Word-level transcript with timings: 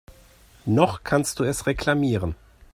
Noch 0.65 1.03
kannst 1.03 1.37
du 1.37 1.43
es 1.43 1.67
reklamieren. 1.67 2.33